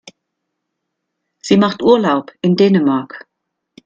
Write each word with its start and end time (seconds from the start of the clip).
Sie 1.43 1.57
macht 1.57 1.83
Urlaub 1.83 2.31
in 2.41 2.55
Dänemark. 2.55 3.27